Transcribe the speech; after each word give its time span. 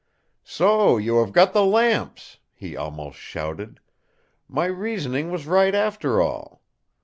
"So 0.43 0.97
you 0.97 1.17
have 1.17 1.31
got 1.31 1.53
the 1.53 1.63
lamps!" 1.63 2.39
he 2.55 2.75
almost 2.75 3.19
shouted. 3.19 3.79
"My 4.47 4.65
reasoning 4.65 5.29
was 5.29 5.45
right 5.45 5.75
after 5.75 6.19
all. 6.19 6.63